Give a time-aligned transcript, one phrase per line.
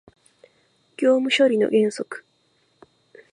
[0.97, 2.25] 業務処理の原則